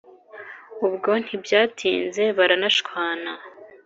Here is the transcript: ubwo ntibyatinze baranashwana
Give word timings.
ubwo 0.85 1.11
ntibyatinze 1.23 2.23
baranashwana 2.37 3.31